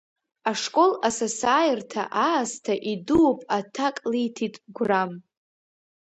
[0.49, 5.11] Ашкол асасааирҭа аасҭа идууп аҭак лиҭит Гәрам.